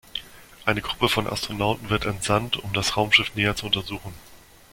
[0.65, 4.15] Eine Gruppe von Astronauten wird entsandt, um das Raumschiff näher zu untersuchen.